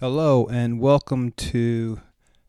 Hello, 0.00 0.46
and 0.46 0.78
welcome 0.78 1.32
to 1.32 2.00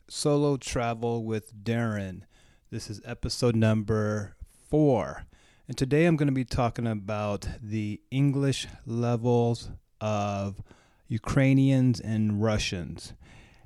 Solo 0.07 0.55
Travel 0.55 1.23
with 1.23 1.51
Darren. 1.63 2.21
This 2.69 2.91
is 2.91 3.01
episode 3.03 3.55
number 3.55 4.35
four. 4.69 5.25
And 5.67 5.75
today 5.75 6.05
I'm 6.05 6.15
going 6.15 6.27
to 6.27 6.31
be 6.31 6.45
talking 6.45 6.85
about 6.85 7.49
the 7.59 8.01
English 8.11 8.67
levels 8.85 9.71
of 9.99 10.61
Ukrainians 11.07 11.99
and 11.99 12.39
Russians. 12.39 13.13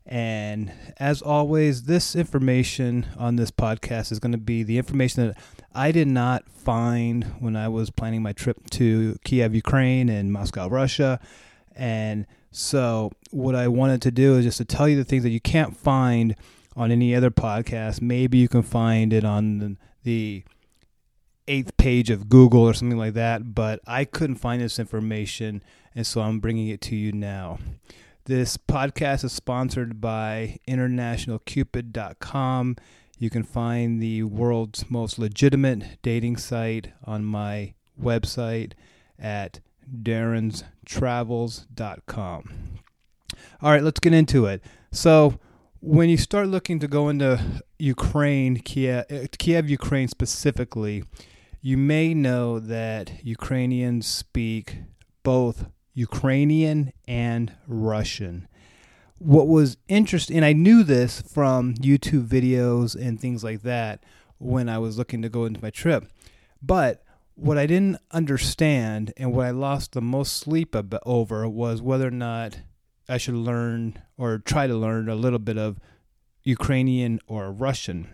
And 0.06 0.72
as 0.98 1.22
always, 1.22 1.84
this 1.84 2.16
information 2.16 3.08
on 3.18 3.36
this 3.36 3.52
podcast 3.52 4.14
is 4.14 4.20
going 4.20 4.32
to 4.32 4.38
be 4.38 4.64
the 4.64 4.78
information 4.78 5.28
that 5.28 5.38
I 5.76 5.92
did 5.92 6.08
not 6.08 6.48
find 6.50 7.26
when 7.42 7.58
I 7.58 7.68
was 7.68 7.90
planning 7.90 8.24
my 8.24 8.32
trip 8.32 8.70
to 8.70 9.18
Kiev, 9.26 9.54
Ukraine, 9.54 10.08
and 10.08 10.32
Moscow, 10.32 10.70
Russia. 10.70 11.20
And 11.76 12.26
so, 12.54 13.12
what 13.32 13.56
I 13.56 13.68
wanted 13.68 14.02
to 14.04 14.12
do 14.12 14.38
is 14.38 14.46
just 14.46 14.60
to 14.60 14.66
tell 14.66 14.88
you 14.88 14.96
the 14.96 15.04
things 15.04 15.24
that 15.24 15.32
you 15.32 15.42
can't 15.42 15.76
find 15.76 16.36
on 16.76 16.92
any 16.92 17.16
other 17.16 17.32
podcast. 17.32 18.02
Maybe 18.02 18.38
you 18.38 18.48
can 18.48 18.64
find 18.64 19.12
it 19.12 19.26
on 19.26 19.78
the, 20.04 20.44
eighth 21.48 21.78
page 21.78 22.10
of 22.10 22.28
Google 22.30 22.62
or 22.62 22.74
something 22.74 22.98
like 22.98 23.14
that, 23.14 23.54
but 23.54 23.80
I 23.86 24.06
couldn't 24.06 24.38
find 24.38 24.62
this 24.62 24.80
information, 24.80 25.62
and 25.94 26.08
so 26.08 26.22
I'm 26.22 26.40
bringing 26.40 26.70
it 26.70 26.80
to 26.82 26.96
you 26.96 27.12
now. 27.12 27.60
This 28.26 28.58
podcast 28.58 29.26
is 29.26 29.34
sponsored 29.34 30.00
by 30.00 30.60
internationalcupid.com. 30.68 32.78
You 33.20 33.30
can 33.30 33.44
find 33.44 34.02
the 34.02 34.24
world's 34.24 34.90
most 34.90 35.20
legitimate 35.20 36.02
dating 36.02 36.38
site 36.38 36.94
on 37.04 37.26
my 37.26 37.74
website 38.02 38.72
at 39.20 39.60
darrenstravels.com. 39.92 42.80
All 43.62 43.72
right, 43.72 43.84
let's 43.84 44.00
get 44.00 44.14
into 44.14 44.46
it. 44.46 44.64
So, 44.92 45.40
when 45.80 46.10
you 46.10 46.18
start 46.18 46.48
looking 46.48 46.80
to 46.80 46.88
go 46.88 47.10
into 47.10 47.62
Ukraine, 47.78 48.58
Kiev, 48.58 49.06
uh, 49.12 49.28
Kiev, 49.38 49.70
Ukraine 49.70 50.08
specifically, 50.08 51.04
you 51.62 51.78
may 51.78 52.14
know 52.14 52.60
that 52.60 53.24
Ukrainians 53.24 54.08
speak 54.08 54.78
both 55.24 55.66
Ukrainian 55.94 56.92
and 57.08 57.54
Russian. 57.68 58.48
What 59.18 59.48
was 59.48 59.78
interesting, 59.88 60.38
and 60.38 60.46
I 60.46 60.54
knew 60.54 60.84
this 60.84 61.22
from 61.22 61.76
YouTube 61.76 62.28
videos 62.28 62.96
and 62.96 63.20
things 63.20 63.44
like 63.44 63.62
that 63.62 64.04
when 64.38 64.68
I 64.68 64.80
was 64.80 64.98
looking 64.98 65.22
to 65.22 65.30
go 65.30 65.46
into 65.46 65.62
my 65.62 65.70
trip, 65.70 66.06
but 66.62 67.03
what 67.36 67.58
I 67.58 67.66
didn't 67.66 67.98
understand 68.12 69.14
and 69.18 69.34
what 69.34 69.48
I 69.48 69.52
lost 69.52 69.94
the 69.94 70.02
most 70.02 70.38
sleep 70.38 70.76
over 71.06 71.48
was 71.48 71.82
whether 71.82 72.08
or 72.08 72.12
not 72.12 72.60
I 73.10 73.18
should 73.18 73.36
learn 73.36 74.02
or 74.18 74.38
try 74.40 74.68
to 74.68 74.76
learn 74.76 75.10
a 75.10 75.16
little 75.16 75.40
bit 75.40 75.58
of 75.58 75.80
Ukrainian 76.44 77.20
or 77.28 77.52
Russian. 77.52 78.08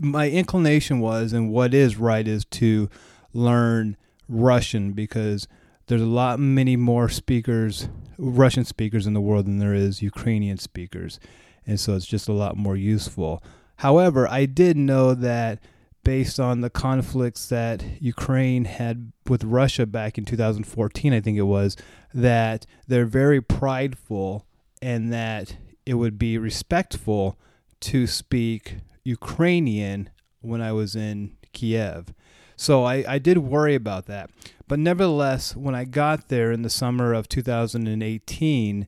My 0.00 0.30
inclination 0.30 1.00
was, 1.00 1.32
and 1.32 1.50
what 1.50 1.74
is 1.74 1.96
right, 1.96 2.26
is 2.26 2.44
to 2.46 2.88
learn 3.32 3.96
Russian 4.28 4.92
because 4.92 5.46
there's 5.86 6.00
a 6.00 6.06
lot 6.06 6.40
many 6.40 6.76
more 6.76 7.08
speakers, 7.08 7.88
Russian 8.16 8.64
speakers 8.64 9.06
in 9.06 9.12
the 9.12 9.20
world 9.20 9.46
than 9.46 9.58
there 9.58 9.74
is 9.74 10.02
Ukrainian 10.02 10.56
speakers, 10.56 11.20
and 11.66 11.78
so 11.78 11.94
it's 11.94 12.06
just 12.06 12.28
a 12.28 12.32
lot 12.32 12.56
more 12.56 12.76
useful. 12.76 13.42
However, 13.76 14.28
I 14.28 14.46
did 14.46 14.76
know 14.76 15.14
that 15.14 15.58
based 16.02 16.40
on 16.40 16.60
the 16.60 16.70
conflicts 16.70 17.46
that 17.48 17.84
Ukraine 18.00 18.64
had 18.64 19.12
with 19.28 19.44
Russia 19.44 19.86
back 19.86 20.18
in 20.18 20.24
2014, 20.24 21.12
I 21.12 21.20
think 21.20 21.38
it 21.38 21.42
was, 21.42 21.76
that 22.14 22.66
they're 22.86 23.06
very 23.06 23.40
prideful 23.40 24.46
and 24.80 25.12
that 25.12 25.56
it 25.84 25.94
would 25.94 26.18
be 26.18 26.38
respectful 26.38 27.38
to 27.80 28.06
speak 28.06 28.76
Ukrainian 29.04 30.10
when 30.40 30.60
I 30.60 30.72
was 30.72 30.96
in 30.96 31.36
Kiev. 31.52 32.12
So 32.56 32.84
I, 32.84 33.04
I 33.08 33.18
did 33.18 33.38
worry 33.38 33.74
about 33.74 34.06
that. 34.06 34.30
But 34.68 34.78
nevertheless, 34.78 35.56
when 35.56 35.74
I 35.74 35.84
got 35.84 36.28
there 36.28 36.52
in 36.52 36.62
the 36.62 36.70
summer 36.70 37.12
of 37.12 37.28
2018, 37.28 38.86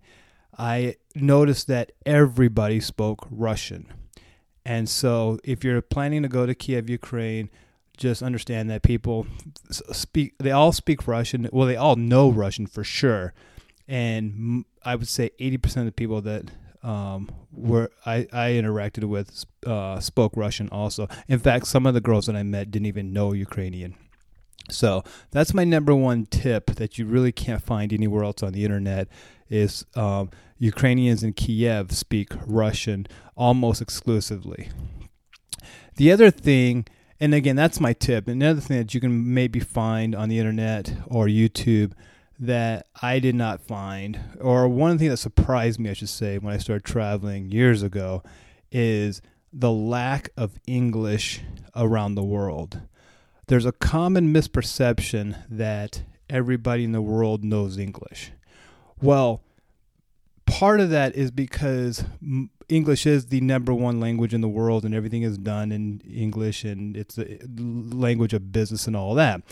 I 0.59 0.97
noticed 1.15 1.67
that 1.69 1.93
everybody 2.05 2.81
spoke 2.81 3.27
Russian. 3.31 3.89
And 4.65 4.89
so 4.89 5.39
if 5.45 5.65
you're 5.65 5.83
planning 5.83 6.23
to 6.23 6.29
go 6.29 6.47
to 6.47 6.55
Kiev, 6.55 6.89
Ukraine, 6.89 7.51
just 7.97 8.23
understand 8.23 8.71
that 8.71 8.83
people 8.83 9.27
speak, 9.71 10.35
they 10.39 10.51
all 10.51 10.73
speak 10.73 11.07
Russian. 11.07 11.49
Well, 11.53 11.67
they 11.67 11.77
all 11.77 11.97
know 11.97 12.31
Russian 12.31 12.67
for 12.67 12.85
sure. 12.85 13.35
And 13.89 14.65
I 14.85 14.95
would 14.95 15.09
say 15.09 15.31
80% 15.39 15.79
of 15.79 15.85
the 15.87 15.93
people 15.93 16.21
that 16.23 16.51
um, 16.83 17.31
were 17.53 17.91
I, 18.05 18.27
I 18.33 18.51
interacted 18.51 19.05
with 19.05 19.45
uh, 19.67 20.01
spoke 20.01 20.33
Russian 20.37 20.69
also. 20.71 21.09
In 21.29 21.39
fact, 21.39 21.67
some 21.67 21.87
of 21.87 21.95
the 21.95 22.01
girls 22.01 22.27
that 22.27 22.37
I 22.37 22.43
met 22.43 22.71
didn't 22.71 22.87
even 22.87 23.13
know 23.13 23.33
Ukrainian. 23.33 23.95
So 24.71 25.03
that's 25.31 25.53
my 25.55 25.65
number 25.65 25.95
one 25.95 26.27
tip 26.27 26.67
that 26.77 26.99
you 26.99 27.07
really 27.07 27.33
can't 27.33 27.63
find 27.63 27.93
anywhere 27.93 28.25
else 28.25 28.43
on 28.43 28.53
the 28.53 28.65
internet 28.65 29.09
is 29.49 29.85
um, 29.95 30.31
Ukrainians 30.59 31.23
in 31.23 31.33
Kiev 31.35 31.93
speak 31.93 32.33
Russian 32.47 33.07
almost 33.37 33.83
exclusively. 33.83 34.71
The 35.97 36.11
other 36.11 36.31
thing, 36.31 36.87
and 37.21 37.35
again, 37.35 37.57
that's 37.57 37.81
my 37.81 37.93
tip. 37.93 38.29
Another 38.29 38.61
thing 38.61 38.79
that 38.79 38.95
you 38.95 39.01
can 39.01 39.35
maybe 39.35 39.61
find 39.61 40.15
on 40.15 40.29
the 40.29 40.39
internet 40.39 40.95
or 41.07 41.27
YouTube 41.27 41.93
that 42.39 42.87
I 43.01 43.19
did 43.19 43.35
not 43.35 43.61
find, 43.61 44.19
or 44.41 44.67
one 44.69 44.99
thing 44.99 45.11
that 45.11 45.19
surprised 45.19 45.79
me, 45.79 45.91
I 45.91 45.93
should 45.93 46.09
say, 46.09 46.39
when 46.39 46.55
I 46.55 46.59
started 46.59 46.85
traveling 46.85 47.53
years 47.53 47.83
ago, 47.83 48.23
is 48.73 49.21
the 49.53 49.71
lack 49.71 50.31
of 50.37 50.59
English 50.67 51.41
around 51.77 52.15
the 52.15 52.25
world. 52.25 52.81
There's 53.53 53.67
a 53.67 53.73
common 53.73 54.33
misperception 54.33 55.37
that 55.51 56.05
everybody 56.31 56.85
in 56.85 56.93
the 56.93 57.03
world 57.03 57.45
knows 57.45 57.77
English. 57.77 58.33
Well, 59.03 59.43
part 60.47 60.81
of 60.81 60.89
that 60.89 61.15
is 61.15 61.31
because 61.31 62.03
English 62.71 63.05
is 63.05 63.27
the 63.27 63.43
number 63.43 63.75
one 63.75 64.01
language 64.01 64.33
in 64.33 64.41
the 64.41 64.49
world, 64.49 64.87
and 64.87 64.95
everything 64.95 65.23
is 65.23 65.37
done 65.37 65.71
in 65.71 66.01
English, 66.11 66.65
and 66.65 66.97
it's 66.97 67.19
a 67.19 67.41
language 67.47 68.33
of 68.33 68.53
business 68.53 68.87
and 68.87 68.97
all 68.97 69.15
that. 69.17 69.43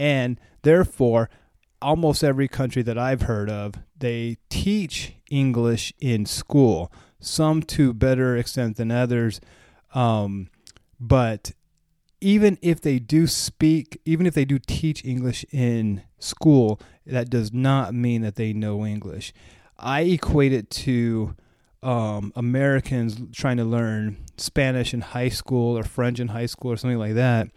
And 0.00 0.40
therefore, 0.62 1.30
almost 1.80 2.24
every 2.24 2.48
country 2.48 2.82
that 2.82 2.98
I've 2.98 3.22
heard 3.22 3.48
of, 3.48 3.74
they 3.96 4.38
teach 4.50 5.14
English 5.30 5.92
in 6.00 6.26
school, 6.26 6.90
some 7.20 7.62
to 7.62 7.94
better 7.94 8.36
extent 8.36 8.78
than 8.78 8.90
others. 8.90 9.40
Um, 9.94 10.48
but 10.98 11.52
even 12.24 12.56
if 12.62 12.80
they 12.80 12.98
do 12.98 13.26
speak, 13.26 14.00
even 14.06 14.24
if 14.24 14.32
they 14.32 14.46
do 14.46 14.58
teach 14.58 15.04
English 15.04 15.44
in 15.52 16.02
school, 16.18 16.80
that 17.04 17.28
does 17.28 17.52
not 17.52 17.92
mean 17.92 18.22
that 18.22 18.36
they 18.36 18.54
know 18.54 18.86
English. 18.86 19.34
I 19.78 20.00
equate 20.00 20.54
it 20.54 20.70
to 20.70 21.36
um, 21.82 22.32
Americans 22.34 23.20
trying 23.36 23.58
to 23.58 23.64
learn 23.64 24.24
Spanish 24.38 24.94
in 24.94 25.02
high 25.02 25.28
school 25.28 25.76
or 25.76 25.82
French 25.82 26.18
in 26.18 26.28
high 26.28 26.46
school 26.46 26.72
or 26.72 26.78
something 26.78 26.98
like 26.98 27.12
that 27.12 27.48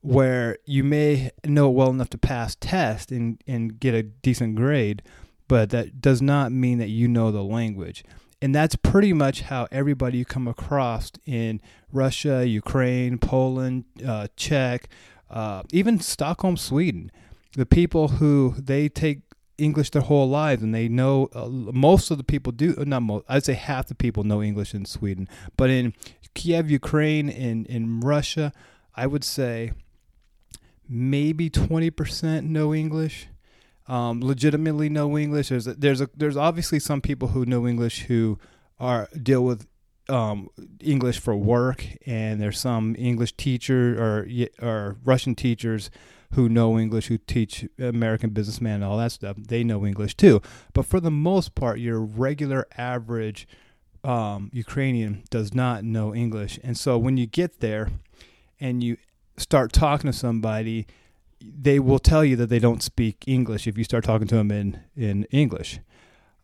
where 0.00 0.58
you 0.64 0.82
may 0.82 1.30
know 1.46 1.68
it 1.68 1.74
well 1.74 1.90
enough 1.90 2.10
to 2.10 2.18
pass 2.18 2.56
test 2.56 3.12
and, 3.12 3.40
and 3.46 3.78
get 3.78 3.94
a 3.94 4.02
decent 4.02 4.56
grade, 4.56 5.00
but 5.46 5.70
that 5.70 6.00
does 6.00 6.20
not 6.20 6.50
mean 6.50 6.78
that 6.78 6.88
you 6.88 7.06
know 7.06 7.30
the 7.30 7.44
language. 7.44 8.02
And 8.42 8.54
that's 8.54 8.74
pretty 8.74 9.12
much 9.12 9.42
how 9.42 9.68
everybody 9.70 10.18
you 10.18 10.24
come 10.24 10.48
across 10.48 11.12
in 11.24 11.60
Russia, 11.92 12.44
Ukraine, 12.46 13.16
Poland, 13.18 13.84
uh, 14.04 14.26
Czech, 14.36 14.88
uh, 15.30 15.62
even 15.70 16.00
Stockholm, 16.00 16.56
Sweden, 16.56 17.12
the 17.56 17.64
people 17.64 18.08
who 18.08 18.54
they 18.58 18.88
take 18.88 19.20
English 19.58 19.90
their 19.90 20.02
whole 20.02 20.28
lives 20.28 20.62
and 20.62 20.74
they 20.74 20.88
know 20.88 21.28
uh, 21.34 21.46
most 21.48 22.10
of 22.10 22.18
the 22.18 22.24
people 22.24 22.50
do 22.50 22.74
not 22.78 23.02
most 23.02 23.24
I'd 23.28 23.44
say 23.44 23.52
half 23.52 23.86
the 23.86 23.94
people 23.94 24.24
know 24.24 24.42
English 24.42 24.74
in 24.74 24.86
Sweden 24.86 25.28
but 25.56 25.70
in 25.70 25.92
Kiev 26.34 26.68
Ukraine 26.70 27.28
in 27.28 27.66
in 27.66 28.00
Russia 28.00 28.52
I 28.96 29.06
would 29.06 29.22
say 29.22 29.72
maybe 30.88 31.48
20% 31.48 32.44
know 32.44 32.74
English. 32.74 33.28
Um, 33.92 34.22
legitimately 34.22 34.88
know 34.88 35.18
English. 35.18 35.50
There's 35.50 35.66
a, 35.66 35.74
there's 35.74 36.00
a, 36.00 36.08
there's 36.16 36.38
obviously 36.38 36.78
some 36.78 37.02
people 37.02 37.28
who 37.28 37.44
know 37.44 37.66
English 37.66 38.04
who 38.04 38.38
are 38.80 39.06
deal 39.22 39.44
with 39.44 39.66
um, 40.08 40.48
English 40.80 41.18
for 41.18 41.36
work, 41.36 41.84
and 42.06 42.40
there's 42.40 42.58
some 42.58 42.96
English 42.98 43.36
teacher 43.36 44.02
or 44.02 44.26
or 44.66 44.96
Russian 45.04 45.34
teachers 45.34 45.90
who 46.32 46.48
know 46.48 46.78
English 46.78 47.08
who 47.08 47.18
teach 47.18 47.66
American 47.78 48.30
businessmen 48.30 48.76
and 48.76 48.84
all 48.84 48.96
that 48.96 49.12
stuff. 49.12 49.36
They 49.36 49.62
know 49.62 49.84
English 49.84 50.16
too, 50.16 50.40
but 50.72 50.86
for 50.86 50.98
the 50.98 51.10
most 51.10 51.54
part, 51.54 51.78
your 51.78 52.00
regular 52.00 52.66
average 52.78 53.46
um, 54.04 54.48
Ukrainian 54.54 55.22
does 55.28 55.52
not 55.52 55.84
know 55.84 56.14
English, 56.14 56.58
and 56.64 56.78
so 56.78 56.96
when 56.96 57.18
you 57.18 57.26
get 57.26 57.60
there 57.60 57.90
and 58.58 58.82
you 58.82 58.96
start 59.36 59.70
talking 59.70 60.10
to 60.10 60.16
somebody, 60.16 60.86
they 61.42 61.78
will 61.78 61.98
tell 61.98 62.24
you 62.24 62.36
that 62.36 62.48
they 62.48 62.58
don't 62.58 62.82
speak 62.82 63.24
English 63.26 63.66
if 63.66 63.78
you 63.78 63.84
start 63.84 64.04
talking 64.04 64.28
to 64.28 64.36
them 64.36 64.50
in 64.50 64.80
in 64.96 65.24
English. 65.30 65.80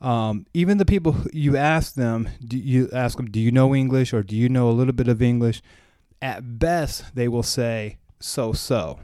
um, 0.00 0.46
even 0.54 0.78
the 0.78 0.84
people 0.84 1.16
you 1.32 1.56
ask 1.56 1.94
them, 1.94 2.28
do 2.44 2.56
you 2.56 2.88
ask 2.92 3.16
them, 3.16 3.30
do 3.30 3.40
you 3.40 3.50
know 3.50 3.74
English 3.74 4.12
or 4.12 4.22
do 4.22 4.36
you 4.36 4.48
know 4.48 4.68
a 4.68 4.72
little 4.72 4.92
bit 4.92 5.08
of 5.08 5.20
English? 5.20 5.60
At 6.22 6.58
best, 6.58 7.14
they 7.14 7.28
will 7.28 7.42
say 7.42 7.98
so 8.20 8.52
so, 8.52 8.98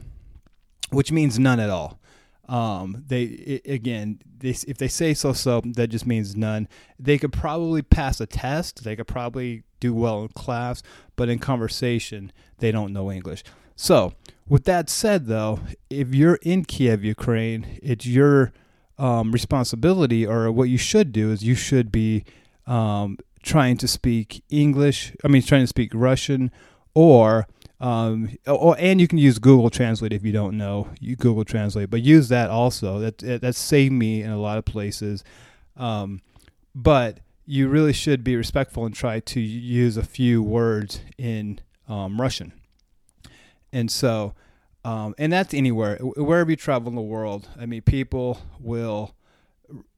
which 0.91 1.11
means 1.11 1.37
none 1.37 1.59
at 1.59 1.69
all. 1.69 1.99
Um, 2.47 3.03
they 3.07 3.23
it, 3.23 3.61
again, 3.65 4.19
they, 4.37 4.49
if 4.49 4.77
they 4.77 4.87
say 4.87 5.13
so 5.13 5.33
so, 5.33 5.61
that 5.65 5.87
just 5.87 6.05
means 6.05 6.35
none. 6.35 6.67
They 6.99 7.17
could 7.17 7.33
probably 7.33 7.81
pass 7.81 8.21
a 8.21 8.25
test. 8.25 8.83
They 8.83 8.95
could 8.95 9.07
probably 9.07 9.63
do 9.79 9.93
well 9.93 10.21
in 10.21 10.29
class, 10.29 10.83
but 11.15 11.27
in 11.27 11.39
conversation, 11.39 12.31
they 12.59 12.71
don't 12.71 12.93
know 12.93 13.11
English. 13.11 13.43
So, 13.75 14.13
with 14.47 14.65
that 14.65 14.89
said, 14.89 15.25
though, 15.27 15.59
if 15.89 16.13
you're 16.13 16.39
in 16.41 16.65
Kiev, 16.65 17.03
Ukraine, 17.03 17.79
it's 17.81 18.05
your 18.05 18.53
um, 18.97 19.31
responsibility, 19.31 20.25
or 20.25 20.51
what 20.51 20.69
you 20.69 20.77
should 20.77 21.11
do 21.11 21.31
is 21.31 21.43
you 21.43 21.55
should 21.55 21.91
be 21.91 22.23
um, 22.67 23.17
trying 23.43 23.77
to 23.77 23.87
speak 23.87 24.43
English. 24.49 25.15
I 25.23 25.27
mean, 25.27 25.41
trying 25.41 25.63
to 25.63 25.67
speak 25.67 25.91
Russian, 25.93 26.51
or 26.93 27.47
um, 27.79 28.37
or 28.47 28.75
and 28.79 29.01
you 29.01 29.07
can 29.07 29.17
use 29.17 29.39
Google 29.39 29.69
Translate 29.69 30.13
if 30.13 30.23
you 30.23 30.31
don't 30.31 30.57
know. 30.57 30.89
You 30.99 31.15
Google 31.15 31.43
Translate, 31.43 31.89
but 31.89 32.01
use 32.03 32.29
that 32.29 32.49
also. 32.49 32.99
That 32.99 33.17
that 33.41 33.55
saved 33.55 33.93
me 33.93 34.21
in 34.21 34.31
a 34.31 34.39
lot 34.39 34.57
of 34.57 34.65
places. 34.65 35.23
Um, 35.75 36.21
but 36.73 37.19
you 37.45 37.67
really 37.67 37.93
should 37.93 38.23
be 38.23 38.35
respectful 38.35 38.85
and 38.85 38.95
try 38.95 39.19
to 39.19 39.39
use 39.39 39.97
a 39.97 40.03
few 40.03 40.41
words 40.41 41.01
in 41.17 41.59
um, 41.87 42.19
Russian. 42.19 42.53
And 43.75 43.91
so, 43.91 44.33
um, 44.85 45.15
and 45.17 45.33
that's 45.33 45.53
anywhere, 45.53 45.97
wherever 45.97 46.49
you 46.49 46.55
travel 46.55 46.87
in 46.87 46.95
the 46.95 47.01
world. 47.01 47.49
I 47.59 47.65
mean, 47.65 47.81
people 47.81 48.39
will 48.57 49.13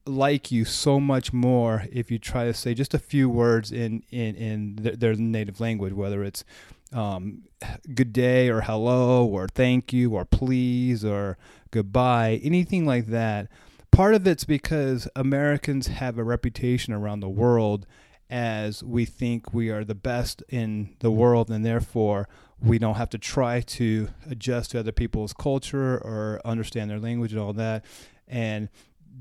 like 0.04 0.50
you 0.50 0.64
so 0.64 0.98
much 0.98 1.32
more 1.32 1.86
if 1.92 2.10
you 2.10 2.18
try 2.18 2.44
to 2.46 2.52
say 2.52 2.74
just 2.74 2.92
a 2.92 2.98
few 2.98 3.28
words 3.28 3.70
in 3.70 4.02
in 4.10 4.34
in 4.34 4.76
their 4.98 5.14
native 5.14 5.60
language, 5.60 5.92
whether 5.92 6.24
it's 6.24 6.44
um, 6.92 7.42
good 7.94 8.12
day 8.12 8.48
or 8.48 8.62
hello 8.62 9.24
or 9.24 9.46
thank 9.46 9.92
you 9.92 10.14
or 10.14 10.24
please 10.24 11.04
or 11.04 11.38
goodbye, 11.70 12.40
anything 12.42 12.84
like 12.84 13.06
that. 13.06 13.46
Part 13.92 14.14
of 14.14 14.26
it's 14.26 14.44
because 14.44 15.06
Americans 15.14 15.86
have 15.86 16.18
a 16.18 16.24
reputation 16.24 16.92
around 16.92 17.20
the 17.20 17.28
world 17.28 17.86
as 18.30 18.82
we 18.82 19.04
think 19.04 19.54
we 19.54 19.70
are 19.70 19.84
the 19.84 19.94
best 19.94 20.42
in 20.48 20.94
the 21.00 21.10
world 21.10 21.50
and 21.50 21.64
therefore 21.64 22.28
we 22.60 22.78
don't 22.78 22.96
have 22.96 23.10
to 23.10 23.18
try 23.18 23.60
to 23.60 24.08
adjust 24.28 24.72
to 24.72 24.80
other 24.80 24.92
people's 24.92 25.32
culture 25.32 25.96
or 25.98 26.40
understand 26.44 26.90
their 26.90 26.98
language 26.98 27.32
and 27.32 27.40
all 27.40 27.52
that. 27.52 27.84
And 28.26 28.68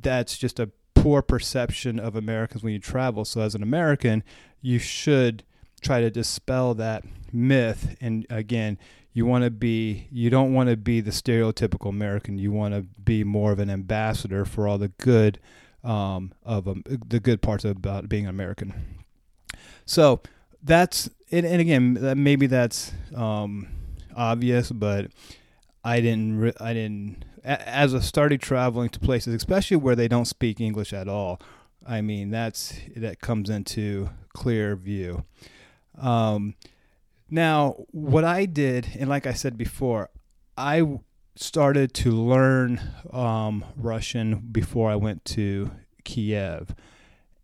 that's 0.01 0.37
just 0.37 0.59
a 0.59 0.71
poor 0.95 1.21
perception 1.21 1.99
of 1.99 2.15
Americans 2.15 2.63
when 2.63 2.73
you 2.73 2.79
travel. 2.79 3.25
So, 3.25 3.41
as 3.41 3.55
an 3.55 3.63
American, 3.63 4.23
you 4.61 4.79
should 4.79 5.43
try 5.81 6.01
to 6.01 6.09
dispel 6.09 6.73
that 6.75 7.03
myth. 7.31 7.95
And 8.01 8.25
again, 8.29 8.79
you 9.13 9.25
want 9.25 9.43
to 9.43 9.51
be, 9.51 10.07
you 10.11 10.29
don't 10.29 10.53
want 10.53 10.69
to 10.69 10.77
be 10.77 11.01
the 11.01 11.11
stereotypical 11.11 11.89
American. 11.89 12.37
You 12.37 12.51
want 12.51 12.73
to 12.73 12.81
be 12.99 13.23
more 13.23 13.51
of 13.51 13.59
an 13.59 13.69
ambassador 13.69 14.45
for 14.45 14.67
all 14.67 14.77
the 14.77 14.89
good 14.89 15.39
um, 15.83 16.33
of 16.43 16.67
um, 16.67 16.83
the 16.85 17.19
good 17.19 17.41
parts 17.41 17.63
about 17.63 18.09
being 18.09 18.25
an 18.25 18.29
American. 18.29 18.96
So 19.87 20.21
that's, 20.61 21.09
and, 21.31 21.45
and 21.45 21.59
again, 21.59 21.97
maybe 22.21 22.45
that's 22.45 22.91
um, 23.15 23.67
obvious, 24.15 24.71
but 24.71 25.07
I 25.83 26.01
didn't, 26.01 26.37
re- 26.37 26.53
I 26.59 26.73
didn't, 26.73 27.25
as 27.43 27.95
I 27.95 27.99
started 27.99 28.41
traveling 28.41 28.89
to 28.89 28.99
places, 28.99 29.33
especially 29.33 29.77
where 29.77 29.95
they 29.95 30.07
don't 30.07 30.25
speak 30.25 30.59
English 30.59 30.93
at 30.93 31.07
all. 31.07 31.41
I 31.87 32.01
mean, 32.01 32.31
that's 32.31 32.77
that 32.97 33.21
comes 33.21 33.49
into 33.49 34.09
clear 34.33 34.75
view. 34.75 35.23
Um, 35.97 36.55
now, 37.29 37.85
what 37.91 38.25
I 38.25 38.45
did, 38.45 38.89
and 38.99 39.09
like 39.09 39.25
I 39.25 39.33
said 39.33 39.57
before, 39.57 40.09
I 40.57 40.99
started 41.35 41.93
to 41.93 42.11
learn 42.11 42.81
um, 43.11 43.63
Russian 43.77 44.49
before 44.51 44.89
I 44.89 44.97
went 44.97 45.23
to 45.25 45.71
Kiev. 46.03 46.75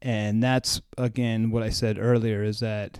And 0.03 0.43
that's, 0.43 0.81
again, 0.97 1.49
what 1.49 1.63
I 1.63 1.69
said 1.69 1.97
earlier 1.97 2.43
is 2.43 2.59
that 2.59 2.99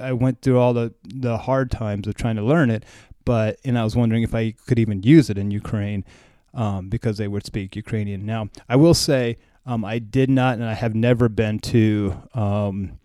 I 0.00 0.14
went 0.14 0.40
through 0.40 0.58
all 0.58 0.72
the, 0.72 0.94
the 1.04 1.36
hard 1.36 1.70
times 1.70 2.08
of 2.08 2.14
trying 2.14 2.36
to 2.36 2.42
learn 2.42 2.70
it, 2.70 2.84
but, 3.26 3.58
and 3.66 3.78
I 3.78 3.84
was 3.84 3.94
wondering 3.94 4.22
if 4.22 4.34
I 4.34 4.54
could 4.66 4.78
even 4.78 5.02
use 5.02 5.28
it 5.28 5.36
in 5.36 5.50
Ukraine 5.50 6.06
um, 6.54 6.88
because 6.88 7.18
they 7.18 7.28
would 7.28 7.44
speak 7.44 7.76
Ukrainian. 7.76 8.24
Now, 8.24 8.48
I 8.66 8.76
will 8.76 8.94
say, 8.94 9.36
um, 9.66 9.84
I 9.84 9.98
did 9.98 10.30
not, 10.30 10.54
and 10.54 10.64
I 10.64 10.72
have 10.72 10.94
never 10.94 11.28
been 11.28 11.58
to 11.58 12.22
um, 12.32 12.98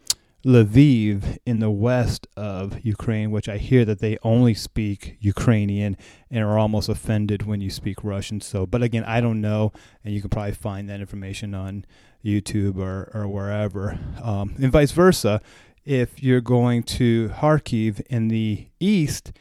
Lviv 0.46 1.38
in 1.46 1.60
the 1.60 1.70
west 1.70 2.28
of 2.36 2.84
Ukraine, 2.84 3.32
which 3.32 3.48
I 3.48 3.58
hear 3.58 3.86
that 3.86 4.00
they 4.00 4.18
only 4.24 4.54
speak 4.54 5.18
Ukrainian 5.20 5.96
and 6.30 6.44
are 6.44 6.58
almost 6.58 6.90
offended 6.90 7.46
when 7.46 7.62
you 7.62 7.70
speak 7.70 8.04
Russian. 8.04 8.42
So, 8.42 8.66
but 8.66 8.82
again, 8.82 9.04
I 9.04 9.22
don't 9.22 9.40
know, 9.40 9.72
and 10.04 10.14
you 10.14 10.22
can 10.22 10.30
probably 10.30 10.54
find 10.54 10.90
that 10.90 11.00
information 11.00 11.54
on 11.54 11.86
YouTube 12.26 12.78
or, 12.78 13.12
or 13.14 13.28
wherever. 13.28 14.00
Um, 14.22 14.56
and 14.62 14.72
vice 14.72 14.92
versa, 14.92 15.42
if 15.86 16.24
you're 16.24 16.42
going 16.42 16.84
to 16.84 17.30
Kharkiv 17.30 18.02
in 18.08 18.28
the 18.28 18.68
east, 18.80 19.32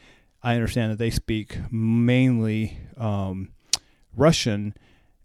I 0.43 0.55
understand 0.55 0.91
that 0.91 0.97
they 0.97 1.11
speak 1.11 1.57
mainly 1.71 2.79
um, 2.97 3.49
Russian 4.15 4.75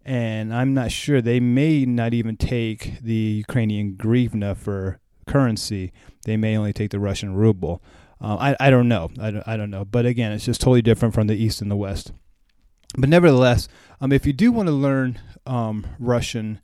and 0.07 0.53
I'm 0.53 0.73
not 0.73 0.89
sure 0.89 1.21
they 1.21 1.41
may 1.41 1.85
not 1.85 2.13
even 2.13 2.37
take 2.37 3.01
the 3.01 3.13
Ukrainian 3.13 3.97
hryvnia 3.97 4.55
for 4.55 5.01
currency, 5.27 5.91
they 6.25 6.37
may 6.37 6.57
only 6.57 6.73
take 6.73 6.91
the 6.91 6.99
Russian 6.99 7.35
ruble. 7.35 7.81
Uh, 8.19 8.35
I, 8.35 8.67
I 8.67 8.69
don't 8.69 8.87
know. 8.87 9.11
I 9.19 9.31
don't, 9.31 9.47
I 9.47 9.57
don't 9.57 9.69
know. 9.69 9.85
But 9.85 10.05
again, 10.05 10.31
it's 10.31 10.45
just 10.45 10.61
totally 10.61 10.81
different 10.81 11.13
from 11.13 11.27
the 11.27 11.35
East 11.35 11.61
and 11.61 11.69
the 11.69 11.75
West. 11.75 12.11
But 12.97 13.09
nevertheless, 13.09 13.67
um, 14.01 14.11
if 14.11 14.25
you 14.25 14.33
do 14.33 14.51
want 14.51 14.67
to 14.67 14.73
learn 14.73 15.19
um, 15.45 15.85
Russian, 15.99 16.61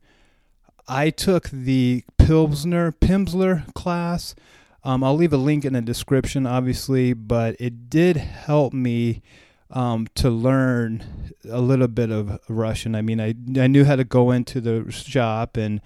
I 0.87 1.09
took 1.09 1.49
the 1.49 2.03
Pilsner 2.17 2.91
Pimsleur 2.91 3.71
class. 3.73 4.35
Um, 4.83 5.03
I'll 5.03 5.15
leave 5.15 5.33
a 5.33 5.37
link 5.37 5.63
in 5.63 5.73
the 5.73 5.81
description, 5.81 6.45
obviously, 6.45 7.13
but 7.13 7.55
it 7.59 7.89
did 7.89 8.17
help 8.17 8.73
me 8.73 9.21
um, 9.69 10.07
to 10.15 10.29
learn 10.29 11.03
a 11.49 11.61
little 11.61 11.87
bit 11.87 12.11
of 12.11 12.39
Russian. 12.49 12.95
I 12.95 13.01
mean, 13.01 13.19
I 13.19 13.33
I 13.59 13.67
knew 13.67 13.85
how 13.85 13.95
to 13.95 14.03
go 14.03 14.31
into 14.31 14.59
the 14.59 14.91
shop 14.91 15.57
and 15.57 15.81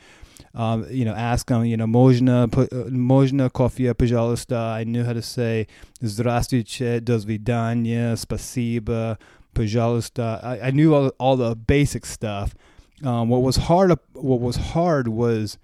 um, 0.57 0.87
you 0.91 1.05
know, 1.05 1.15
ask 1.15 1.47
them, 1.49 1.65
you 1.65 1.77
know, 1.77 1.87
можно, 1.87 2.49
можно 2.91 3.51
кофе, 3.51 3.95
пожалуйста. 3.95 4.75
I 4.77 4.85
knew 4.85 5.05
how 5.05 5.13
to 5.13 5.23
say 5.23 5.67
здравствуйте, 6.01 7.01
до 7.01 7.19
свидания, 7.19 8.17
спасибо, 8.17 9.19
пожалуйста. 9.55 10.41
I, 10.43 10.69
I 10.69 10.71
knew 10.71 10.95
all, 10.95 11.09
all 11.19 11.37
the 11.37 11.55
basic 11.55 12.05
stuff. 12.07 12.55
Um, 13.03 13.29
what 13.29 13.43
was 13.43 13.57
hard, 13.57 13.93
what 14.13 14.41
was 14.41 14.57
hard 14.57 15.09
was 15.09 15.59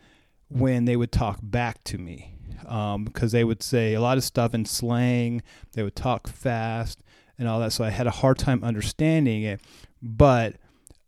when 0.49 0.87
they 0.87 0.97
would 0.97 1.13
talk 1.13 1.39
back 1.43 1.85
to 1.85 1.99
me, 1.99 2.35
because 2.63 2.95
um, 2.95 3.39
they 3.39 3.45
would 3.45 3.63
say 3.63 3.95
a 3.95 4.01
lot 4.01 4.17
of 4.17 4.25
stuff 4.25 4.55
in 4.55 4.65
slang. 4.65 5.43
They 5.75 5.83
would 5.83 5.95
talk 5.95 6.27
fast 6.27 7.03
and 7.39 7.47
all 7.47 7.61
that, 7.61 7.73
so 7.73 7.85
I 7.85 7.91
had 7.91 8.07
a 8.07 8.11
hard 8.11 8.39
time 8.39 8.65
understanding 8.65 9.43
it. 9.43 9.61
But 10.03 10.57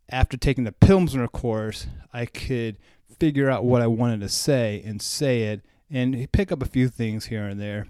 after 0.09 0.37
taking 0.37 0.65
the 0.65 0.73
Pimsleur 0.73 1.31
course, 1.31 1.87
I 2.13 2.27
could 2.27 2.79
figure 3.20 3.50
out 3.50 3.66
what 3.66 3.82
I 3.82 3.88
wanted 3.88 4.22
to 4.22 4.30
say 4.30 4.82
and 4.86 5.02
say 5.02 5.44
it 5.44 5.62
and 5.90 6.32
pick 6.32 6.52
up 6.52 6.62
a 6.62 6.68
few 6.68 6.90
things 6.90 7.26
here 7.26 7.46
and 7.46 7.60
there. 7.60 7.88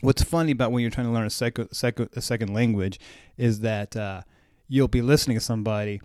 What's 0.00 0.22
funny 0.22 0.52
about 0.52 0.72
when 0.72 0.82
you're 0.82 0.90
trying 0.90 1.06
to 1.06 1.12
learn 1.12 1.26
a 1.26 2.08
a 2.16 2.20
second 2.20 2.54
language 2.54 3.00
is 3.36 3.60
that 3.60 3.96
uh, 3.96 4.22
you'll 4.68 4.88
be 4.88 5.02
listening 5.02 5.36
to 5.36 5.44
somebody 5.44 6.00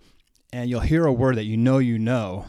and 0.52 0.68
you'll 0.70 0.80
hear 0.80 1.06
a 1.06 1.12
word 1.12 1.36
that 1.36 1.44
you 1.44 1.56
know 1.56 1.78
you 1.78 1.98
know, 1.98 2.46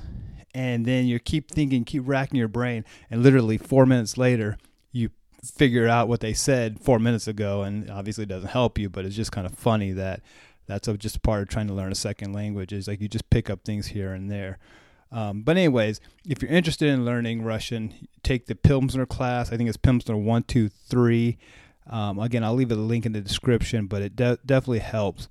and 0.53 0.86
then 0.86 1.05
you 1.05 1.20
keep 1.20 1.51
thinking, 1.51 1.84
keep 1.86 2.03
racking 2.05 2.38
your 2.38 2.48
brain, 2.48 2.86
and 3.10 3.24
literally 3.24 3.58
four 3.58 3.86
minutes 3.86 4.17
later, 4.17 4.58
you 4.91 5.10
figure 5.43 5.88
out 5.88 6.08
what 6.08 6.20
they 6.20 6.34
said 6.34 6.79
four 6.79 7.00
minutes 7.00 7.27
ago, 7.27 7.63
and 7.63 7.89
obviously 7.89 8.24
it 8.24 8.29
doesn't 8.29 8.50
help 8.50 8.77
you, 8.77 8.89
but 8.89 9.05
it's 9.05 9.15
just 9.15 9.31
kind 9.31 9.46
of 9.46 9.53
funny 9.53 9.91
that 9.91 10.22
that's 10.67 10.88
just 10.98 11.22
part 11.22 11.41
of 11.41 11.50
trying 11.50 11.67
to 11.67 11.74
learn 11.74 11.91
a 11.91 11.96
second 11.96 12.34
language 12.34 12.72
is 12.72 12.88
like 12.88 13.01
you 13.01 13.08
just 13.08 13.29
pick 13.29 13.50
up 13.50 13.63
things 13.63 13.88
here 13.88 14.13
and 14.13 14.31
there. 14.31 14.58
Um, 15.11 15.41
but 15.41 15.57
anyways, 15.57 15.99
if 16.27 16.41
you're 16.41 16.51
interested 16.51 16.87
in 16.87 17.05
learning 17.05 17.43
Russian, 17.43 18.07
take 18.23 18.45
the 18.45 18.55
Pimsleur 18.55 19.07
class. 19.07 19.51
I 19.51 19.57
think 19.57 19.67
it's 19.67 19.77
Pimsleur 19.77 20.21
one, 20.21 20.43
two, 20.43 20.69
three. 20.69 21.37
Um, 21.89 22.19
again, 22.19 22.43
I'll 22.43 22.53
leave 22.53 22.71
a 22.71 22.75
link 22.75 23.05
in 23.05 23.11
the 23.11 23.21
description, 23.21 23.87
but 23.87 24.01
it 24.01 24.15
de- 24.15 24.39
definitely 24.45 24.79
helps. 24.79 25.27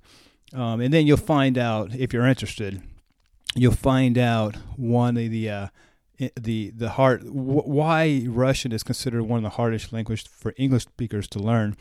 Um, 0.53 0.81
and 0.81 0.93
then 0.93 1.07
you'll 1.07 1.17
find 1.17 1.57
out 1.57 1.95
if 1.95 2.13
you're 2.13 2.27
interested. 2.27 2.81
You'll 3.55 3.71
find 3.71 4.17
out 4.17 4.55
one 4.75 5.17
of 5.17 5.31
the 5.31 5.49
uh, 5.49 5.67
the 6.39 6.71
the 6.71 6.91
hard 6.91 7.23
wh- 7.23 7.67
why 7.67 8.25
Russian 8.27 8.71
is 8.71 8.83
considered 8.83 9.23
one 9.23 9.37
of 9.37 9.43
the 9.43 9.55
hardest 9.55 9.91
languages 9.91 10.27
for 10.27 10.53
English 10.57 10.83
speakers 10.83 11.27
to 11.29 11.39
learn 11.39 11.75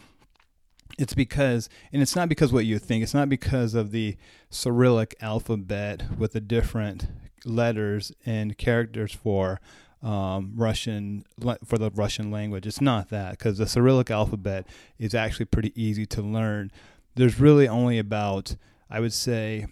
it's 0.99 1.15
because 1.15 1.69
and 1.93 2.03
it's 2.03 2.17
not 2.17 2.29
because 2.29 2.53
what 2.53 2.67
you 2.67 2.79
think 2.79 3.03
it's 3.03 3.15
not 3.15 3.29
because 3.29 3.75
of 3.75 3.91
the 3.91 4.17
cyrillic 4.51 5.15
alphabet 5.21 6.19
with 6.19 6.33
the 6.33 6.41
different 6.41 7.07
letters 7.45 8.13
and 8.25 8.57
characters 8.57 9.13
for 9.13 9.61
um, 10.03 10.53
Russian 10.57 11.25
for 11.65 11.79
the 11.79 11.91
Russian 11.91 12.31
language. 12.31 12.67
It's 12.67 12.81
not 12.81 13.11
that 13.11 13.33
because 13.33 13.59
the 13.59 13.67
Cyrillic 13.67 14.11
alphabet 14.11 14.67
is 14.99 15.15
actually 15.15 15.47
pretty 15.47 15.73
easy 15.81 16.07
to 16.07 16.23
learn. 16.23 16.71
There's 17.15 17.39
really 17.39 17.69
only 17.69 17.99
about 17.99 18.57
I 18.89 19.01
would 19.01 19.13
say 19.13 19.67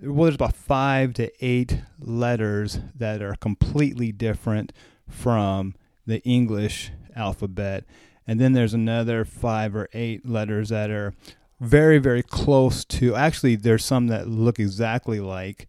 well, 0.00 0.24
there's 0.24 0.34
about 0.34 0.56
five 0.56 1.14
to 1.14 1.30
eight 1.44 1.80
letters 2.00 2.80
that 2.94 3.22
are 3.22 3.34
completely 3.34 4.12
different 4.12 4.72
from 5.08 5.74
the 6.06 6.22
English 6.22 6.90
alphabet, 7.14 7.84
and 8.26 8.40
then 8.40 8.52
there's 8.52 8.74
another 8.74 9.24
five 9.24 9.76
or 9.76 9.88
eight 9.92 10.26
letters 10.26 10.70
that 10.70 10.90
are 10.90 11.14
very 11.60 11.98
very 11.98 12.22
close 12.22 12.84
to. 12.84 13.16
Actually, 13.16 13.56
there's 13.56 13.84
some 13.84 14.06
that 14.06 14.28
look 14.28 14.60
exactly 14.60 15.18
like 15.18 15.68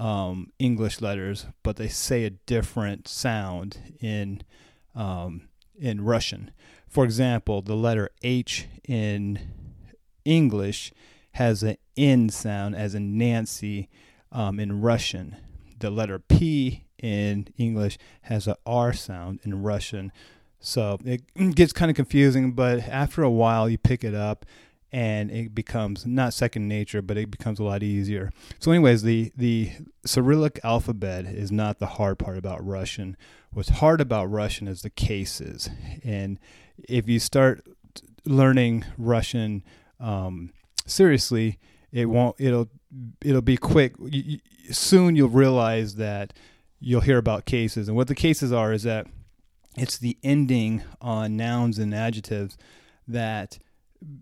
um, 0.00 0.50
English 0.58 1.00
letters, 1.00 1.46
but 1.62 1.76
they 1.76 1.88
say 1.88 2.24
a 2.24 2.30
different 2.30 3.06
sound 3.06 3.96
in 4.00 4.42
um, 4.94 5.48
in 5.78 6.00
Russian. 6.00 6.50
For 6.88 7.04
example, 7.04 7.62
the 7.62 7.76
letter 7.76 8.08
H 8.22 8.66
in 8.88 9.38
English 10.24 10.92
has 11.32 11.62
an 11.62 11.76
N 11.96 12.30
sound, 12.30 12.74
as 12.74 12.94
in 12.94 13.18
Nancy 13.18 13.88
um, 14.32 14.58
in 14.58 14.80
Russian. 14.80 15.36
The 15.78 15.90
letter 15.90 16.18
P 16.18 16.86
in 16.98 17.48
English 17.58 17.98
has 18.22 18.48
a 18.48 18.56
R 18.66 18.92
sound 18.92 19.40
in 19.44 19.62
Russian. 19.62 20.12
So 20.58 20.98
it 21.04 21.22
gets 21.54 21.72
kind 21.72 21.90
of 21.90 21.96
confusing, 21.96 22.52
but 22.52 22.80
after 22.80 23.22
a 23.22 23.30
while, 23.30 23.68
you 23.68 23.78
pick 23.78 24.02
it 24.02 24.14
up 24.14 24.44
and 24.92 25.30
it 25.30 25.54
becomes 25.54 26.04
not 26.04 26.34
second 26.34 26.66
nature, 26.66 27.00
but 27.00 27.16
it 27.16 27.30
becomes 27.30 27.58
a 27.58 27.64
lot 27.64 27.82
easier. 27.82 28.32
So, 28.58 28.72
anyways, 28.72 29.02
the 29.02 29.32
the 29.36 29.72
Cyrillic 30.04 30.58
alphabet 30.64 31.26
is 31.26 31.52
not 31.52 31.78
the 31.78 31.86
hard 31.86 32.18
part 32.18 32.38
about 32.38 32.64
Russian. 32.64 33.16
What's 33.52 33.68
hard 33.68 34.00
about 34.00 34.30
Russian 34.30 34.68
is 34.68 34.82
the 34.82 34.90
cases, 34.90 35.70
and 36.04 36.38
if 36.88 37.08
you 37.08 37.18
start 37.18 37.64
learning 38.24 38.84
Russian 38.98 39.64
um, 39.98 40.52
seriously, 40.86 41.58
it 41.92 42.06
won't. 42.06 42.36
It'll 42.38 42.68
it'll 43.22 43.42
be 43.42 43.56
quick. 43.56 43.94
Soon 44.70 45.16
you'll 45.16 45.28
realize 45.28 45.96
that 45.96 46.32
you'll 46.80 47.00
hear 47.00 47.18
about 47.18 47.44
cases, 47.44 47.88
and 47.88 47.96
what 47.96 48.08
the 48.08 48.14
cases 48.14 48.52
are 48.52 48.72
is 48.72 48.82
that 48.84 49.06
it's 49.76 49.98
the 49.98 50.18
ending 50.24 50.82
on 51.00 51.36
nouns 51.36 51.78
and 51.78 51.94
adjectives 51.94 52.56
that 53.06 53.58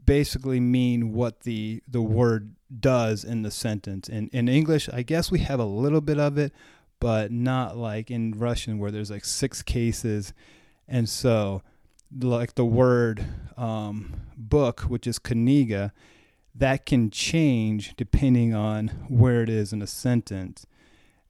basically 0.05 0.61
mean 0.61 1.13
what 1.13 1.41
the 1.41 1.83
the 1.89 2.03
word 2.03 2.55
does 2.81 3.25
in 3.25 3.43
the 3.43 3.51
sentence. 3.51 4.09
In 4.09 4.29
in 4.29 4.49
English, 4.49 4.89
I 4.93 5.03
guess 5.03 5.31
we 5.31 5.41
have 5.41 5.61
a 5.61 5.65
little 5.65 6.01
bit 6.01 6.19
of 6.19 6.39
it, 6.39 6.53
but 7.01 7.31
not 7.31 7.77
like 7.77 8.11
in 8.11 8.33
Russian 8.33 8.79
where 8.79 8.91
there's 8.91 9.11
like 9.11 9.25
six 9.25 9.63
cases, 9.63 10.33
and 10.87 11.09
so 11.09 11.63
like 12.21 12.55
the 12.55 12.65
word 12.65 13.25
um, 13.57 14.15
book, 14.37 14.81
which 14.83 15.07
is 15.07 15.19
kniga, 15.19 15.93
that 16.55 16.87
can 16.87 17.11
change 17.11 17.95
depending 17.97 18.55
on 18.55 18.89
where 19.09 19.43
it 19.43 19.49
is 19.49 19.73
in 19.73 19.83
a 19.83 19.87
sentence, 19.87 20.67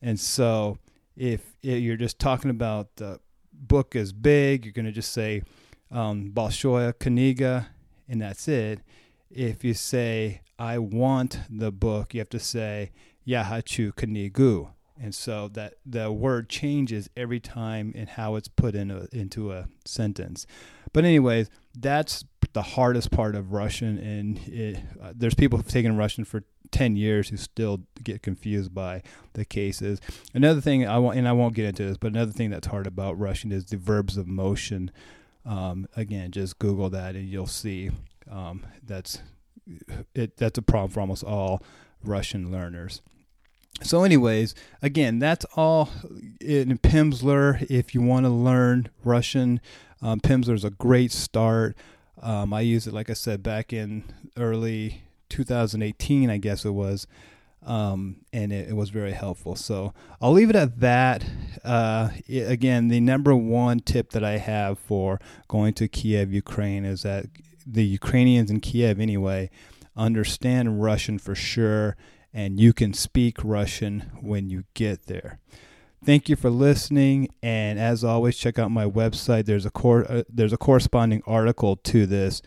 and 0.01 0.19
so 0.19 0.79
if 1.17 1.57
you're 1.63 1.97
just 1.97 2.19
talking 2.19 2.51
about 2.51 2.97
the 2.97 3.19
book 3.53 3.97
is 3.97 4.13
big, 4.13 4.65
you're 4.65 4.73
going 4.73 4.87
to 4.87 4.93
just 4.93 5.11
say 5.11 5.43
um, 5.91 6.31
Balshoya 6.33 6.95
Kniga 6.95 7.67
and 8.09 8.21
that's 8.23 8.49
it. 8.49 8.81
If 9.31 9.65
you 9.65 9.75
say, 9.75 10.41
I 10.59 10.79
want 10.79 11.41
the 11.51 11.71
book, 11.71 12.15
you 12.15 12.21
have 12.21 12.31
to 12.31 12.39
say, 12.39 12.93
Yahachu 13.27 13.93
Kanigu. 13.93 14.71
And 15.01 15.15
so 15.15 15.49
that 15.49 15.75
the 15.87 16.11
word 16.11 16.49
changes 16.49 17.09
every 17.17 17.39
time 17.39 17.93
in 17.95 18.09
how 18.09 18.35
it's 18.35 18.49
put 18.49 18.75
in 18.75 18.91
a, 18.91 19.07
into 19.13 19.53
a 19.53 19.69
sentence. 19.85 20.45
But, 20.93 21.05
anyways, 21.05 21.51
that's 21.79 22.25
the 22.53 22.63
hardest 22.63 23.13
part 23.13 23.37
of 23.37 23.53
Russian. 23.53 23.99
And 23.99 24.39
it, 24.49 24.79
uh, 25.01 25.13
there's 25.15 25.35
people 25.35 25.59
who've 25.59 25.69
taken 25.69 25.97
Russian 25.97 26.25
for 26.25 26.43
10 26.71 26.97
years 26.97 27.29
who 27.29 27.37
still 27.37 27.83
get 28.03 28.23
confused 28.23 28.75
by 28.75 29.03
the 29.35 29.45
cases. 29.45 30.01
Another 30.35 30.61
thing 30.61 30.87
I 30.87 30.99
want, 30.99 31.17
and 31.17 31.29
I 31.29 31.33
won't 31.33 31.55
get 31.55 31.67
into 31.67 31.85
this, 31.85 31.97
but 31.97 32.09
another 32.09 32.33
thing 32.33 32.51
that's 32.51 32.67
hard 32.67 32.87
about 32.87 33.19
Russian 33.19 33.53
is 33.53 33.67
the 33.67 33.77
verbs 33.77 34.17
of 34.17 34.27
motion. 34.27 34.91
Um, 35.45 35.89
again, 35.97 36.31
just 36.31 36.59
Google 36.59 36.91
that 36.91 37.15
and 37.15 37.29
you'll 37.29 37.47
see 37.47 37.91
um, 38.31 38.67
that's 38.83 39.23
it. 40.15 40.37
That's 40.37 40.59
a 40.59 40.63
problem 40.63 40.91
for 40.91 41.01
almost 41.01 41.25
all 41.25 41.63
Russian 42.03 42.51
learners. 42.51 43.03
So, 43.83 44.03
anyways, 44.03 44.55
again, 44.83 45.19
that's 45.19 45.45
all 45.55 45.91
in 46.41 46.79
Pimsleur. 46.79 47.65
If 47.71 47.95
you 47.95 48.03
want 48.03 48.27
to 48.27 48.31
learn 48.31 48.89
Russian, 49.05 49.61
um, 50.03 50.21
Pimsleur 50.21 50.55
is 50.55 50.65
a 50.65 50.71
great 50.71 51.13
start. 51.13 51.77
Um, 52.21 52.53
I 52.53 52.63
used 52.63 52.89
it, 52.89 52.95
like 52.95 53.09
I 53.09 53.15
said, 53.15 53.43
back 53.43 53.73
in 53.73 54.03
early 54.37 55.03
2018, 55.29 56.29
I 56.29 56.39
guess 56.39 56.65
it 56.65 56.71
was 56.71 57.07
um, 57.69 58.17
and 58.33 58.51
it, 58.51 58.71
it, 58.71 58.73
was 58.73 58.89
very 58.89 59.13
helpful. 59.13 59.55
So 59.55 59.93
I'll 60.23 60.33
leave 60.33 60.49
it 60.49 60.57
at 60.57 60.81
that. 60.81 61.23
Uh, 61.63 62.09
again, 62.27 62.89
the 62.89 62.99
number 62.99 63.37
one 63.37 63.81
tip 63.81 64.11
that 64.13 64.25
I 64.25 64.39
have 64.39 64.79
for 64.79 65.21
going 65.49 65.75
to 65.75 65.87
Kiev, 65.87 66.33
Ukraine, 66.33 66.87
is 66.87 67.03
that 67.03 67.27
the 67.67 67.85
Ukrainians 67.85 68.51
in 68.51 68.61
Kiev, 68.61 68.99
anyway, 68.99 69.51
understand 69.95 70.83
Russian 70.83 71.19
for 71.19 71.35
sure, 71.35 71.95
and 72.33 72.59
you 72.59 72.73
can 72.73 72.95
speak 72.95 73.37
Russian 73.45 74.11
when 74.23 74.49
you 74.49 74.65
get 74.73 75.05
there. 75.05 75.39
Thank 76.03 76.31
you 76.31 76.37
for 76.37 76.49
listening, 76.49 77.29
and 77.43 77.79
as 77.79 78.03
always, 78.03 78.39
check 78.39 78.59
out 78.59 78.71
my 78.71 78.87
website. 78.87 79.45
There's 79.45 79.67
a 79.67 79.71
cor- 79.71 80.11
uh, 80.11 80.23
there's 80.31 80.55
a 80.55 80.57
corresponding 80.57 81.23
article 81.27 81.77
to 81.77 82.07
this. 82.07 82.41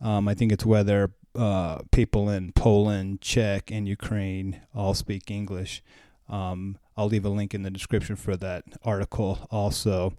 Um, 0.00 0.28
I 0.28 0.34
think 0.34 0.52
it's 0.52 0.64
whether 0.64 1.10
uh, 1.34 1.78
people 1.92 2.28
in 2.28 2.52
Poland, 2.52 3.20
Czech, 3.20 3.70
and 3.70 3.88
Ukraine 3.88 4.60
all 4.74 4.94
speak 4.94 5.30
English. 5.30 5.82
Um, 6.28 6.78
I'll 6.96 7.06
leave 7.06 7.24
a 7.24 7.30
link 7.30 7.54
in 7.54 7.62
the 7.62 7.70
description 7.70 8.16
for 8.16 8.36
that 8.36 8.64
article 8.84 9.46
also. 9.50 10.14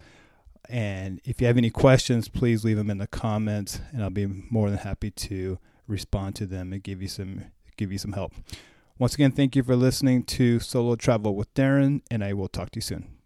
And 0.69 1.19
if 1.25 1.41
you 1.41 1.47
have 1.47 1.57
any 1.57 1.69
questions, 1.69 2.29
please 2.29 2.63
leave 2.63 2.77
them 2.77 2.89
in 2.89 2.97
the 2.97 3.07
comments, 3.07 3.81
and 3.91 4.03
I'll 4.03 4.09
be 4.09 4.27
more 4.27 4.69
than 4.69 4.79
happy 4.79 5.11
to 5.11 5.59
respond 5.87 6.35
to 6.35 6.45
them 6.45 6.71
and 6.71 6.81
give 6.81 7.01
you 7.01 7.07
some 7.07 7.45
give 7.77 7.91
you 7.91 7.97
some 7.97 8.13
help. 8.13 8.33
Once 8.99 9.15
again, 9.15 9.31
thank 9.31 9.55
you 9.55 9.63
for 9.63 9.75
listening 9.75 10.23
to 10.23 10.59
Solo 10.59 10.95
Travel 10.95 11.35
with 11.35 11.53
Darren, 11.55 12.01
and 12.11 12.23
I 12.23 12.33
will 12.33 12.47
talk 12.47 12.69
to 12.71 12.77
you 12.77 12.81
soon. 12.81 13.20